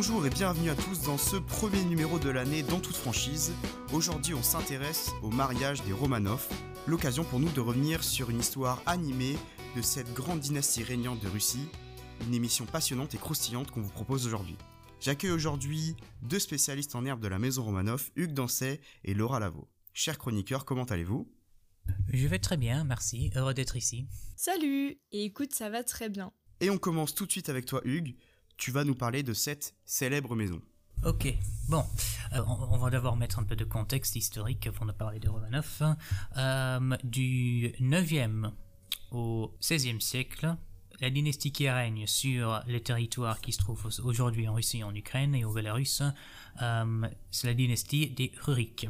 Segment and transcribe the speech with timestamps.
[0.00, 3.52] Bonjour et bienvenue à tous dans ce premier numéro de l'année dans toute franchise.
[3.92, 6.46] Aujourd'hui on s'intéresse au mariage des Romanov,
[6.86, 9.36] l'occasion pour nous de revenir sur une histoire animée
[9.74, 11.66] de cette grande dynastie régnante de Russie,
[12.28, 14.56] une émission passionnante et croustillante qu'on vous propose aujourd'hui.
[15.00, 19.66] J'accueille aujourd'hui deux spécialistes en herbe de la maison Romanov, Hugues Dancet et Laura Lavaux.
[19.94, 21.28] Chers chroniqueurs, comment allez-vous?
[22.12, 24.06] Je vais très bien, merci, heureux d'être ici.
[24.36, 26.32] Salut Et écoute, ça va très bien.
[26.60, 28.14] Et on commence tout de suite avec toi Hugues,
[28.58, 30.60] tu vas nous parler de cette célèbre maison.
[31.04, 31.32] Ok,
[31.68, 31.84] bon,
[32.32, 35.96] euh, on, va d'abord mettre un peu de contexte historique avant de parler de Romanov.
[36.36, 38.50] Euh, du 9e
[39.12, 40.56] au 16e siècle,
[41.00, 45.36] la dynastie qui règne sur les territoires qui se trouvent aujourd'hui en Russie, en Ukraine
[45.36, 46.02] et au Belarus,
[46.60, 48.88] euh, c'est la dynastie des Ruriks.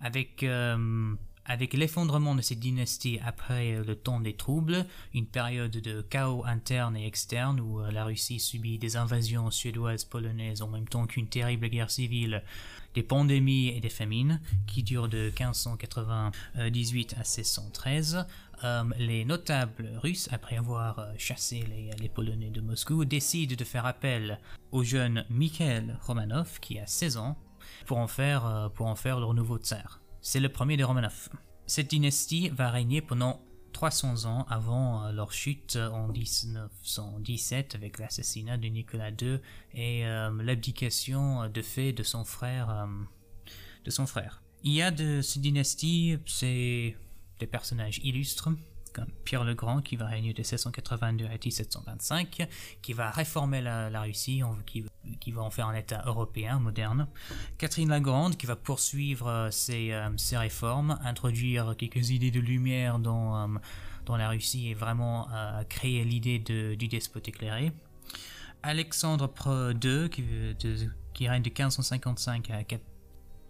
[0.00, 6.02] Avec euh, avec l'effondrement de cette dynastie après le temps des troubles, une période de
[6.02, 10.88] chaos interne et externe où euh, la Russie subit des invasions suédoises, polonaises en même
[10.88, 12.42] temps qu'une terrible guerre civile,
[12.94, 18.26] des pandémies et des famines qui durent de 1598 à 1613,
[18.64, 21.64] euh, les notables russes, après avoir euh, chassé
[21.98, 24.38] les, Polonais de Moscou, décident de faire appel
[24.70, 27.36] au jeune Mikhail Romanov qui a 16 ans
[28.06, 30.01] faire, pour en faire leur nouveau tsar.
[30.24, 31.30] C'est le premier des Romanov.
[31.66, 33.40] Cette dynastie va régner pendant
[33.72, 39.40] 300 ans avant euh, leur chute en 1917 avec l'assassinat de Nicolas II
[39.74, 42.70] et euh, l'abdication de fait de son frère.
[42.70, 42.86] Euh.
[44.62, 46.96] Il y a de cette dynastie, c'est
[47.40, 48.50] des personnages illustres
[48.92, 52.48] comme Pierre le Grand qui va régner de 1682 à 1725,
[52.80, 57.06] qui va réformer la, Russie, qui, va en faire un État européen moderne.
[57.58, 62.98] Catherine la Grande qui va poursuivre euh, euh, ses réformes, introduire quelques idées de lumière
[62.98, 65.28] dans, euh, la Russie et vraiment
[65.68, 67.72] créer l'idée du despote éclairé.
[68.62, 69.32] Alexandre
[69.82, 70.24] II qui,
[71.14, 72.62] qui règne de 1555 à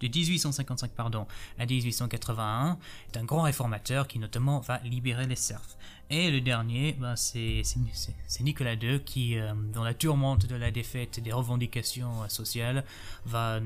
[0.02, 1.26] de 1855 pardon,
[1.58, 2.78] à 1881
[3.12, 5.76] est un grand réformateur qui notamment va libérer les serfs.
[6.10, 7.62] Et le dernier, ben, c'est
[8.40, 12.84] Nicolas II qui, euh, dans la tourmente de la défaite des revendications sociales,
[13.24, 13.60] va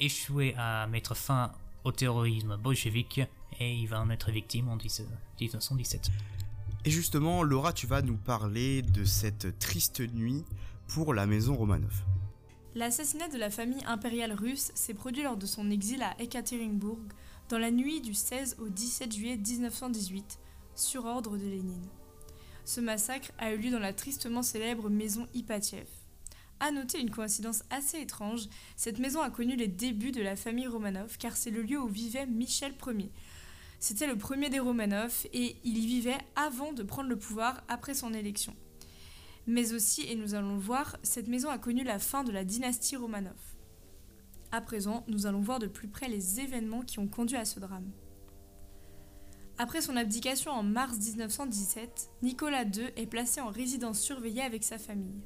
[0.00, 1.52] échouer à mettre fin
[1.84, 3.20] au terrorisme bolchevique
[3.60, 6.10] et il va en être victime en 1917.
[6.84, 10.44] Et justement, Laura, tu vas nous parler de cette triste nuit
[10.88, 12.02] pour la maison Romanov.
[12.74, 17.00] L'assassinat de la famille impériale russe s'est produit lors de son exil à Ekaterinbourg
[17.50, 20.38] dans la nuit du 16 au 17 juillet 1918,
[20.74, 21.86] sur ordre de Lénine.
[22.64, 25.86] Ce massacre a eu lieu dans la tristement célèbre maison Ipatiev.
[26.60, 30.66] À noter une coïncidence assez étrange, cette maison a connu les débuts de la famille
[30.66, 33.10] Romanov car c'est le lieu où vivait Michel Ier.
[33.80, 37.92] C'était le premier des Romanov et il y vivait avant de prendre le pouvoir après
[37.92, 38.56] son élection.
[39.46, 42.44] Mais aussi, et nous allons le voir, cette maison a connu la fin de la
[42.44, 43.36] dynastie Romanov.
[44.52, 47.58] À présent, nous allons voir de plus près les événements qui ont conduit à ce
[47.58, 47.90] drame.
[49.58, 54.78] Après son abdication en mars 1917, Nicolas II est placé en résidence surveillée avec sa
[54.78, 55.20] famille.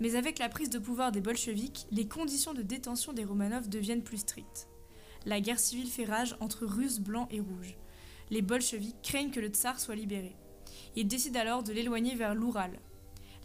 [0.00, 4.04] Mais avec la prise de pouvoir des bolcheviks, les conditions de détention des Romanov deviennent
[4.04, 4.68] plus strictes.
[5.26, 7.76] La guerre civile fait rage entre Russes blancs et rouges.
[8.30, 10.36] Les bolcheviks craignent que le tsar soit libéré.
[10.96, 12.78] Ils décident alors de l'éloigner vers l'Oural,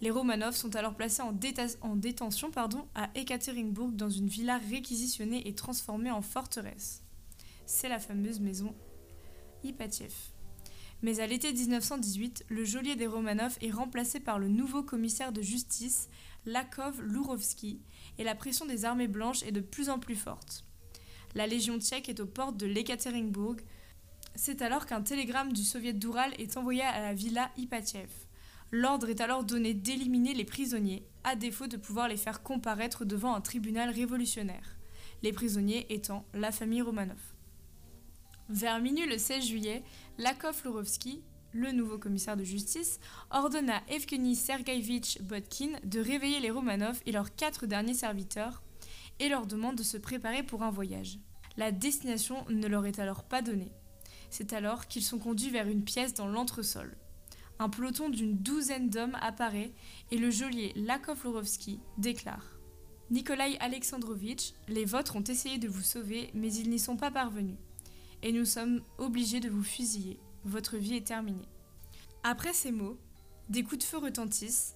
[0.02, 1.32] les Romanov sont alors placés en,
[1.96, 7.04] détention pardon, à Ekaterinbourg dans une villa réquisitionnée et transformée en forteresse.
[7.66, 8.76] C'est la fameuse maison
[9.64, 10.14] Ipatiev.
[11.02, 15.42] Mais à l'été 1918, le geôlier des Romanov est remplacé par le nouveau commissaire de
[15.42, 16.10] justice,
[16.46, 17.82] Lakov Lourovski,
[18.18, 20.66] et la pression des armées blanches est de plus en plus forte.
[21.36, 23.56] La Légion tchèque est aux portes de l'Ekaterinbourg.
[24.36, 28.10] C'est alors qu'un télégramme du soviet d'Oural est envoyé à la villa Ipatiev.
[28.76, 33.36] L'ordre est alors donné d'éliminer les prisonniers, à défaut de pouvoir les faire comparaître devant
[33.36, 34.78] un tribunal révolutionnaire,
[35.22, 37.20] les prisonniers étant la famille Romanov.
[38.50, 39.84] Vers minuit le 16 juillet,
[40.18, 41.22] Lakov Lourovski,
[41.52, 43.00] le nouveau commissaire de justice,
[43.30, 48.64] ordonne à Evgeny Sergeevitch Botkin de réveiller les Romanov et leurs quatre derniers serviteurs
[49.20, 51.20] et leur demande de se préparer pour un voyage.
[51.58, 53.72] La destination ne leur est alors pas donnée.
[54.32, 56.98] C'est alors qu'ils sont conduits vers une pièce dans l'entresol
[57.60, 59.72] un peloton d'une douzaine d'hommes apparaît
[60.12, 62.58] et le geôlier Lakov Lorovski déclare
[63.10, 67.58] Nikolai Alexandrovitch, les vôtres ont essayé de vous sauver, mais ils n'y sont pas parvenus.
[68.24, 70.20] Et nous sommes obligés de vous fusiller.
[70.46, 71.48] Votre vie est terminée.
[72.24, 72.98] Après ces mots,
[73.50, 74.76] des coups de feu retentissent,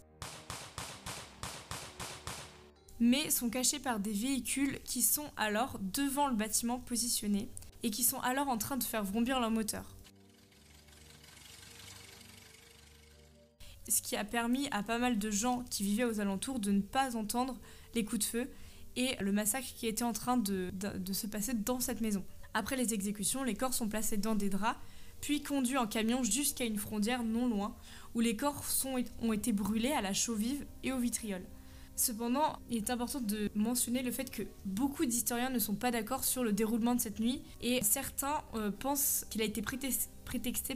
[3.00, 7.50] mais sont cachés par des véhicules qui sont alors devant le bâtiment positionné
[7.83, 9.96] et qui sont alors en train de faire vrombir leur moteur.
[13.92, 16.81] Ce qui a permis à pas mal de gens qui vivaient aux alentours de ne
[16.81, 17.60] pas entendre
[17.95, 18.50] les coups de feu
[18.95, 20.72] et le massacre qui était en train de,
[21.13, 22.24] se passer dans cette maison.
[22.54, 24.80] Après les exécutions, les corps sont placés dans des draps,
[25.22, 27.75] puis conduits en camion jusqu'à une frontière non loin,
[28.16, 31.42] où les corps sont, ont été brûlés à la chaux vive et au vitriol.
[31.95, 36.24] Cependant, il est important de mentionner le fait que beaucoup d'historiens ne sont pas d'accord
[36.24, 40.07] sur le déroulement de cette nuit et certains euh, pensent qu'il a été prétexté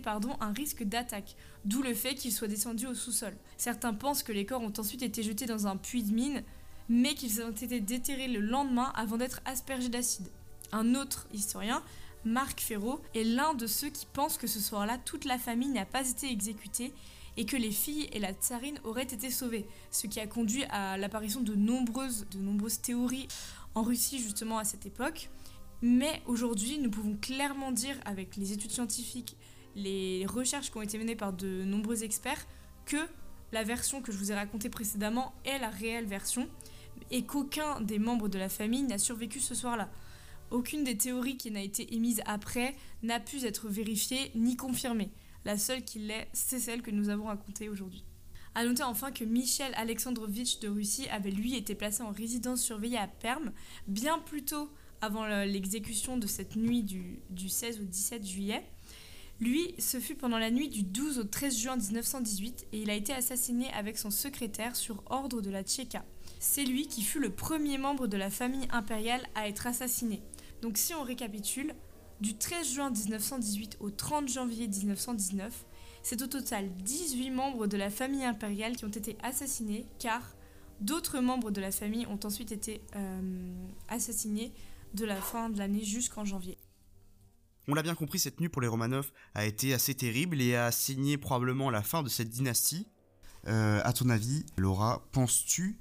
[0.03, 3.33] pardon, un risque d'attaque, d'où le fait qu'il soit descendu au sous-sol.
[3.57, 6.43] Certains pensent que les corps ont ensuite été jetés dans un puits de mine,
[6.89, 10.27] mais qu'ils ont été déterrés le lendemain avant d'être aspergés d'acide.
[10.71, 11.83] Un autre historien,
[12.25, 15.85] Marc Ferraud, est l'un de ceux qui pensent que ce soir-là, toute la famille n'a
[15.85, 16.93] pas été exécutée
[17.37, 20.97] et que les filles et la tsarine auraient été sauvées, ce qui a conduit à
[20.97, 23.27] l'apparition de nombreuses, de nombreuses théories
[23.73, 25.29] en Russie justement à cette époque.
[25.81, 29.35] Mais aujourd'hui, nous pouvons clairement dire, avec les études scientifiques,
[29.75, 32.47] les recherches qui ont été menées par de nombreux experts,
[32.85, 32.97] que
[33.51, 36.47] la version que je vous ai racontée précédemment est la réelle version
[37.09, 39.89] et qu'aucun des membres de la famille n'a survécu ce soir-là.
[40.51, 45.11] Aucune des théories qui n'a été émise après n'a pu être vérifiée ni confirmée.
[45.45, 48.03] La seule qui l'est, c'est celle que nous avons racontée aujourd'hui.
[48.53, 52.97] A noter enfin que Michel Alexandrovitch de Russie avait lui été placé en résidence surveillée
[52.97, 53.51] à Perm
[53.87, 54.69] bien plus tôt
[54.99, 58.63] avant l'exécution de cette nuit du, 16 au 17 juillet.
[59.41, 62.93] Lui, ce fut pendant la nuit du 12 au 13 juin 1918 et il a
[62.93, 66.05] été assassiné avec son secrétaire sur ordre de la Tchéka.
[66.39, 70.21] C'est lui qui fut le premier membre de la famille impériale à être assassiné.
[70.61, 71.73] Donc si on récapitule,
[72.19, 75.65] du 13 juin 1918 au 30 janvier 1919,
[76.03, 80.35] c'est au total 18 membres de la famille impériale qui ont été assassinés car
[80.81, 83.53] d'autres membres de la famille ont ensuite été euh,
[83.87, 84.51] assassinés
[84.93, 86.59] de la fin de l'année jusqu'en janvier.
[87.67, 90.71] On l'a bien compris, cette nuit pour les Romanov a été assez terrible et a
[90.71, 92.87] signé probablement la fin de cette dynastie.
[93.47, 95.79] Euh, à ton avis, Laura, penses-tu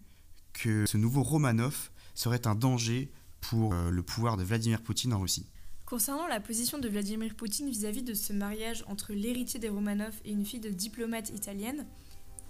[0.53, 3.11] que ce nouveau Romanov serait un danger
[3.41, 5.47] pour euh, le pouvoir de Vladimir Poutine en Russie?
[5.87, 10.33] Concernant la position de Vladimir Poutine vis-à-vis de ce mariage entre l'héritier des Romanov et
[10.33, 11.87] une fille de diplomate italienne,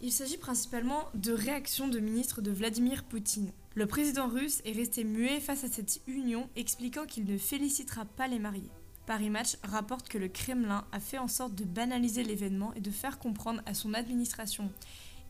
[0.02, 3.52] il s'agit principalement de réactions de ministres de Vladimir Poutine.
[3.74, 8.26] Le président russe est resté muet face à cette union, expliquant qu'il ne félicitera pas
[8.26, 8.70] les mariés.
[9.06, 12.90] Paris Match rapporte que le Kremlin a fait en sorte de banaliser l'événement et de
[12.90, 14.70] faire comprendre à son administration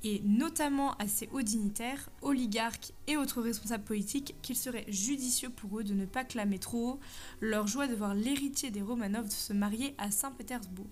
[0.03, 5.79] et notamment à ses hauts dignitaires, oligarques et autres responsables politiques qu'il serait judicieux pour
[5.79, 7.01] eux de ne pas clamer trop haut
[7.41, 10.87] leur joie de voir l'héritier des Romanov se marier à Saint-Pétersbourg.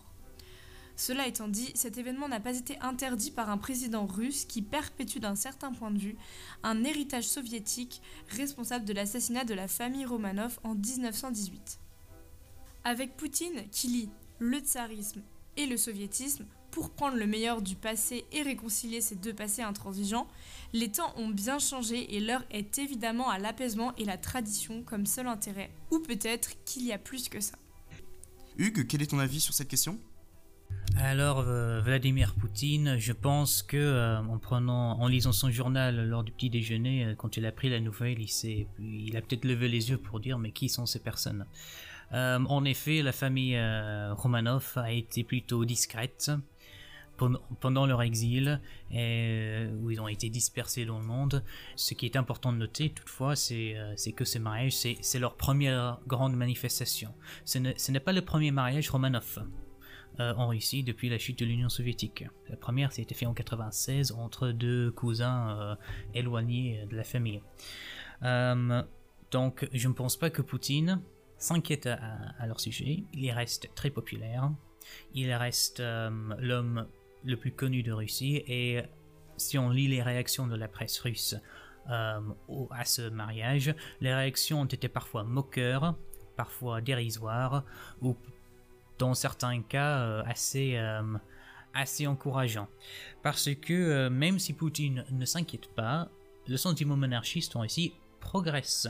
[0.97, 5.21] Cela étant dit, cet événement n'a pas été interdit par un président russe qui perpétue
[5.21, 6.17] d'un certain point de vue
[6.65, 11.79] un héritage soviétique responsable de l'assassinat de la famille Romanov en 1918.
[12.89, 14.09] Avec Poutine qui lie
[14.39, 15.21] le tsarisme
[15.59, 20.27] et le soviétisme, pour prendre le meilleur du passé et réconcilier ces deux passés intransigeants,
[20.73, 25.05] les temps ont bien changé et l'heure est évidemment à l'apaisement et la tradition comme
[25.05, 25.71] seul intérêt.
[25.91, 27.59] Ou peut-être qu'il y a plus que ça.
[28.57, 29.99] Hugues, quel est ton avis sur cette question?
[30.97, 36.25] Alors euh, Vladimir Poutine, je pense que euh, en prenant, en lisant son journal lors
[36.25, 39.69] du petit déjeuner, euh, quand il a pris la nouvelle, il, il a peut-être levé
[39.69, 41.45] les yeux pour dire mais qui sont ces personnes?
[42.13, 43.59] En effet, la famille
[44.13, 46.31] Romanov a été plutôt discrète
[47.61, 48.61] pendant leur exil,
[48.93, 51.45] et, où ils ont été dispersés dans le monde.
[51.77, 53.75] Ce qui est important de noter toutefois, c'est
[54.17, 57.13] que ce mariage, c'est leur première grande manifestation.
[57.45, 59.41] Ce n'est pas le premier mariage Romanov.
[60.21, 62.25] Euh, en Russie depuis la chute de l'Union soviétique.
[62.49, 65.75] La première, été fait en 96 entre deux cousins euh,
[66.13, 67.41] éloignés de la famille.
[68.25, 68.83] Euh,
[69.31, 71.01] donc, je ne pense pas que Poutine
[71.39, 73.05] s'inquiète à, leur sujet.
[73.13, 74.51] Il reste très populaire.
[75.15, 76.87] Il reste l'homme
[77.25, 78.43] le plus connu de Russie.
[78.47, 78.83] Et
[79.37, 81.37] si on lit les réactions de la presse russe
[81.87, 85.95] à ce mariage, les réactions ont été parfois moqueurs,
[86.37, 87.65] parfois dérisoires,
[88.03, 88.17] ou
[88.99, 91.03] dans certains cas euh, assez, euh,
[91.75, 92.69] assez encourageant.
[93.23, 96.09] Parce que euh, même si Poutine ne s'inquiète pas,
[96.47, 98.89] le sentiment monarchiste en Russie progresse.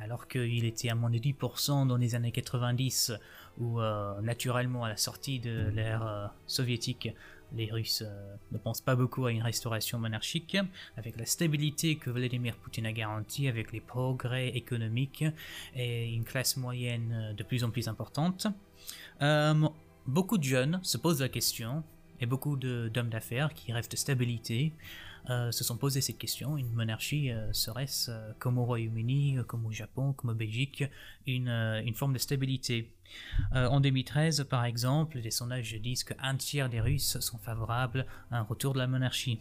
[0.00, 3.12] Alors qu'il était à moins de 10% dans les années 90,
[3.58, 3.80] où
[4.22, 7.08] naturellement à la sortie de l'ère soviétique,
[7.52, 8.04] les Russes
[8.52, 10.56] ne pensent pas beaucoup à une restauration monarchique,
[10.96, 15.24] avec la stabilité que Vladimir Poutine a garantie, avec les progrès économiques
[15.74, 18.46] et une classe moyenne de plus en plus importante.
[19.22, 19.68] Euh,
[20.06, 21.82] beaucoup de jeunes se posent la question,
[22.20, 24.72] et beaucoup d'hommes d'affaires qui rêvent de stabilité,
[25.30, 26.56] euh, se sont posé cette question.
[26.56, 30.84] Une monarchie euh, serait-ce, euh, comme au Royaume-Uni, comme au Japon, comme au Belgique,
[31.26, 32.90] une, une forme de stabilité
[33.52, 38.42] En 2013, par exemple, les sondages disent qu'un tiers des Russes sont favorables à un
[38.42, 39.40] retour de la monarchie.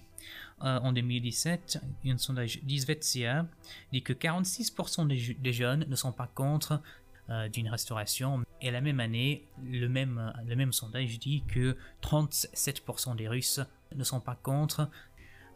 [0.59, 3.45] en 2017, un sondage d'Isvetsia
[3.93, 5.07] dit que 46%
[5.41, 6.81] des, jeunes ne sont pas contre
[7.51, 8.43] d'une restauration.
[8.61, 13.61] Et la même année, le même, le même sondage dit que 37% des Russes
[13.95, 14.89] ne sont pas contre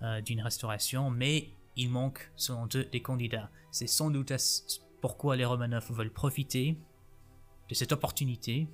[0.03, 3.49] euh, d'une restauration, mais il manque, selon eux, des candidats.
[3.71, 4.33] C'est sans doute
[4.99, 6.77] pourquoi les Romanov veulent profiter
[7.69, 8.67] de cette opportunité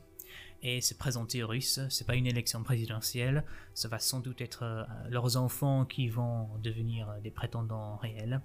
[0.63, 1.79] et se présenter aux Russes.
[1.89, 3.43] C'est pas une élection présidentielle,
[3.73, 8.41] ça va sans doute être euh, leurs enfants qui vont devenir des prétendants réels.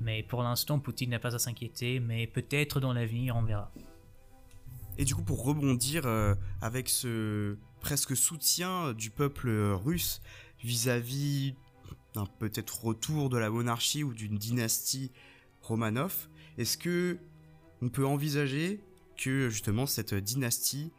[0.00, 3.70] Mais pour l'instant, Poutine n'a pas à s'inquiéter, mais peut-être dans l'avenir, on verra.
[4.96, 10.22] Et du coup, pour rebondir euh, avec ce presque soutien du peuple russe
[10.62, 11.54] vis-à-vis
[12.14, 15.10] d'un peut-être retour de la monarchie ou d'une dynastie
[15.60, 16.28] Romanov,
[16.58, 17.18] est-ce que
[17.82, 18.80] on peut envisager
[19.16, 20.92] que justement cette dynastie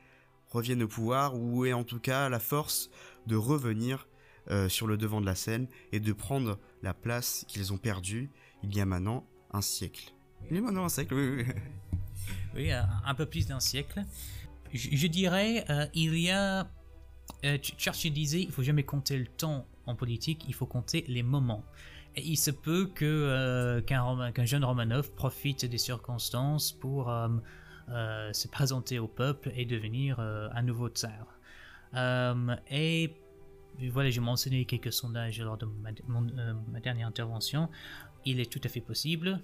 [0.50, 2.90] revienne au pouvoir ou ait en tout cas la force
[3.28, 4.08] de revenir
[4.52, 8.30] euh, sur le devant de la scène et de prendre la place qu'ils ont perdue
[8.64, 10.14] il y a maintenant un siècle?
[10.50, 11.46] Il y a maintenant un siècle, oui.
[11.46, 11.54] Oui,
[12.56, 14.04] oui un peu plus d'un siècle.
[14.74, 16.70] Je, dirais, euh, il y a...
[17.46, 21.24] Euh, Churchill disait, il faut jamais compter le temps en politique, il faut compter les
[21.24, 21.64] moments.
[22.16, 27.28] Et il se peut que euh, qu'un jeune Romanov profite des circonstances pour euh,
[27.90, 31.38] euh, se présenter au peuple et devenir un nouveau tsar.
[32.72, 33.12] et
[33.92, 37.70] voilà, j'ai mentionné quelques sondages lors de ma, dernière intervention.
[38.24, 39.42] Il est tout à fait possible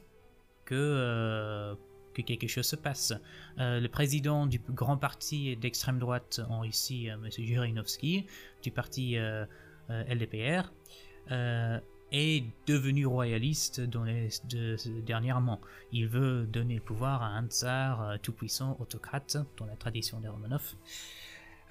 [0.66, 1.76] que
[2.14, 3.14] que quelque chose se passe.
[3.58, 7.28] le président du grand parti d'extrême droite en Russie, M.
[7.30, 8.26] Jirinovski,
[8.64, 9.46] du parti euh,
[10.10, 10.72] LDPR,
[11.32, 11.80] euh,
[12.14, 14.30] est devenu royaliste dans les,
[15.06, 15.62] dernièrement.
[15.94, 20.28] Il veut donner le pouvoir à un tsar euh, tout-puissant, autocrate, dans la tradition des
[20.28, 20.76] Romanov.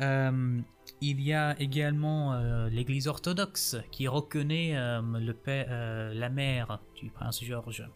[0.00, 7.86] il y a également l'Église orthodoxe qui reconnaît la mère du prince George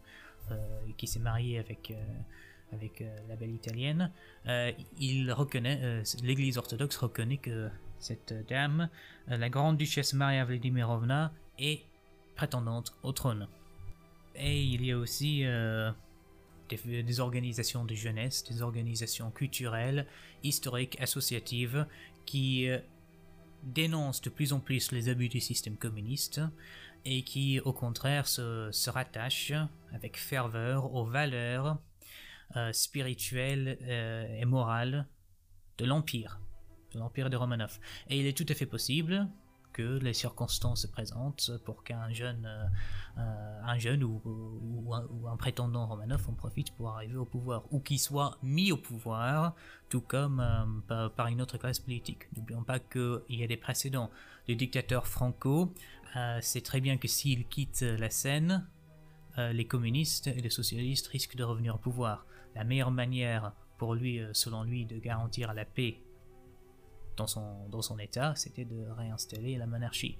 [0.98, 1.94] qui s'est marié avec
[2.72, 4.12] avec la belle italienne.
[4.98, 7.70] il reconnaît l'Église orthodoxe reconnaît que
[8.04, 8.88] cette dame,
[9.30, 11.84] euh, la grande duchesse Maria Vladimirovna, est
[12.36, 13.48] prétendante au trône.
[14.34, 15.90] Et il y a aussi euh,
[16.68, 20.06] des, organisations de jeunesse, des organisations culturelles,
[20.42, 21.86] historiques, associatives,
[22.26, 22.78] qui euh,
[23.62, 26.40] dénoncent de plus en plus les abus du système communiste
[27.06, 29.52] et qui, au contraire, se, rattachent
[29.92, 31.78] avec ferveur aux valeurs
[32.72, 33.78] spirituelles
[34.38, 35.06] et morales
[35.76, 36.38] de l'Empire
[36.94, 37.78] l'Empire de Romanov.
[38.08, 39.28] Et il est tout à fait possible
[39.74, 42.66] que les circonstances se présentent pour qu'un jeune, euh,
[43.18, 44.94] euh, un jeune ou,
[45.28, 49.54] un, prétendant Romanov en profite pour arriver au pouvoir, ou qu'il soit mis au pouvoir,
[49.90, 50.40] tout comme
[50.90, 52.32] euh, par, une autre classe politique.
[52.36, 54.10] N'oublions pas qu'il y a des précédents.
[54.48, 55.74] Le dictateur Franco
[56.40, 58.68] sait très bien que s'il quitte la scène,
[59.36, 62.24] les communistes et les socialistes risquent de revenir au pouvoir.
[62.54, 66.03] La meilleure manière pour lui, selon lui, de garantir la paix
[67.16, 70.16] dans son, dans son état, c'était de réinstaller la monarchie.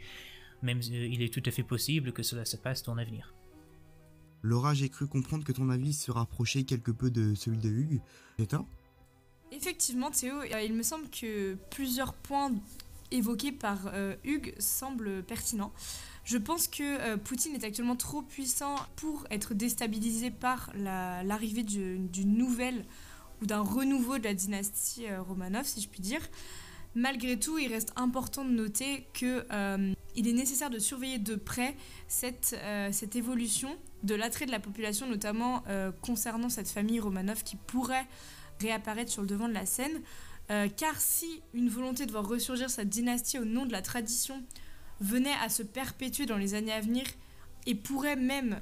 [0.63, 3.35] Même euh, il est tout à fait possible que cela se passe dans l'avenir.
[4.43, 8.01] Laura, j'ai cru comprendre que ton avis se rapprochait quelque peu de celui de Hugues.
[8.39, 8.65] C'est ça?
[9.53, 12.53] Effectivement, Théo, euh, il me semble que plusieurs points
[13.11, 15.73] évoqués par euh, Hugues semblent pertinents.
[16.25, 22.87] Je pense que Poutine est actuellement trop puissant pour être déstabilisé par l'arrivée d'une nouvelle
[23.43, 26.23] ou d'un renouveau de la dynastie Romanov, si je puis dire.
[26.95, 31.75] Malgré tout, il reste important de noter qu'il euh, est nécessaire de surveiller de près
[32.07, 37.57] cette, euh, évolution de l'attrait de la population, notamment euh, concernant cette famille Romanov qui
[37.57, 38.07] pourrait
[38.61, 40.01] réapparaître sur le devant de la scène.
[40.77, 44.45] car si une volonté de voir ressurgir cette dynastie au nom de la tradition
[45.01, 47.05] venait à se perpétuer dans les années à venir
[47.67, 48.61] et pourrait même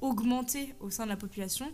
[0.00, 1.70] augmenter au sein de la population,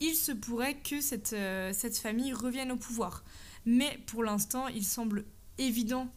[0.00, 3.24] il se pourrait que cette famille revienne au pouvoir.
[3.66, 5.24] Mais pour l'instant, il semble
[5.58, 6.08] évident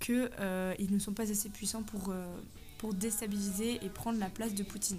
[0.00, 2.26] qu'ils euh, ne sont pas assez puissants pour, euh,
[2.78, 4.98] pour déstabiliser et prendre la place de Poutine.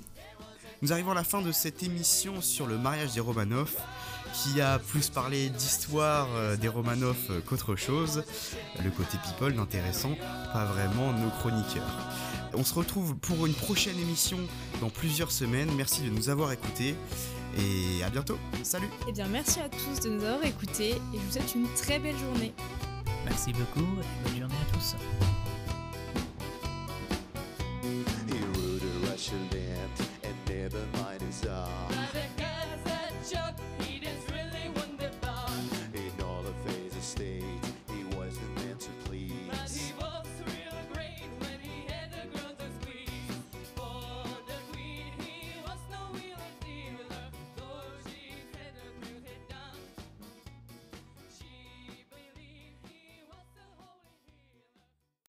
[0.82, 3.76] Nous arrivons à la fin de cette émission sur le mariage des Romanov,
[4.34, 8.24] qui a plus parlé d'histoire euh, des Romanov qu'autre chose.
[8.84, 10.16] Le côté people n'intéressant
[10.54, 12.12] pas vraiment nos chroniqueurs.
[12.54, 14.38] On se retrouve pour une prochaine émission
[14.80, 15.70] dans plusieurs semaines.
[15.76, 16.96] Merci de nous avoir écoutés
[17.58, 18.38] et à bientôt.
[18.64, 21.68] Salut Eh bien merci à tous de nous avoir écoutés et je vous souhaite une
[21.76, 22.54] très belle journée.
[23.26, 24.96] Merci beaucoup et bonne journée à tous.